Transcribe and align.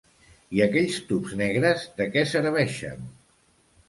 I 0.59 0.61
aquells 0.65 0.95
tubs 1.09 1.35
negres, 1.41 1.83
de 1.99 2.07
què 2.15 2.23
serveixen? 2.31 3.05